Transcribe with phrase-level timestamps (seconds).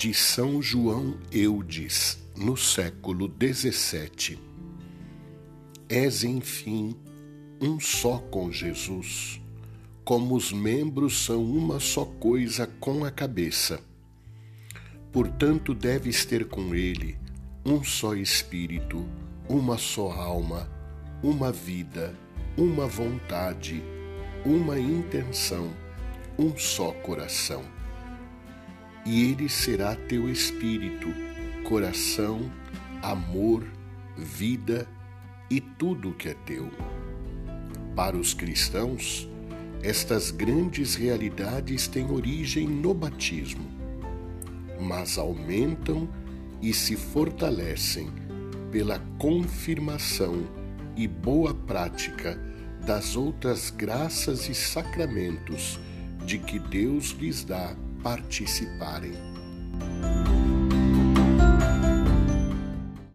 [0.00, 4.38] de São João Eudes, no século XVII.
[5.90, 6.96] És, enfim,
[7.60, 9.42] um só com Jesus,
[10.02, 13.78] como os membros são uma só coisa com a cabeça.
[15.12, 17.18] Portanto, deves ter com ele
[17.62, 19.06] um só espírito,
[19.50, 20.66] uma só alma,
[21.22, 22.18] uma vida,
[22.56, 23.82] uma vontade,
[24.46, 25.70] uma intenção,
[26.38, 27.62] um só coração
[29.10, 31.08] e ele será teu espírito,
[31.64, 32.48] coração,
[33.02, 33.66] amor,
[34.16, 34.86] vida
[35.50, 36.70] e tudo o que é teu.
[37.96, 39.28] Para os cristãos,
[39.82, 43.68] estas grandes realidades têm origem no batismo,
[44.80, 46.08] mas aumentam
[46.62, 48.12] e se fortalecem
[48.70, 50.46] pela confirmação
[50.96, 52.40] e boa prática
[52.86, 55.80] das outras graças e sacramentos
[56.24, 58.46] de que Deus lhes dá participare.
[58.46, 60.19] si pari.